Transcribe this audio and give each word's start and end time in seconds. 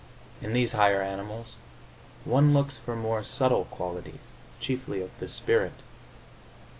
In 0.41 0.53
these 0.53 0.71
higher 0.73 1.03
animals 1.03 1.57
one 2.25 2.55
looks 2.55 2.75
for 2.75 2.95
more 2.95 3.23
subtle 3.23 3.65
qualities, 3.65 4.31
chiefly 4.59 4.99
of 4.99 5.11
the 5.19 5.29
spirit. 5.29 5.73